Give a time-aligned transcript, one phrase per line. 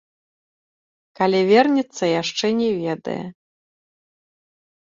[1.19, 3.21] Калі вернецца, яшчэ не ведае.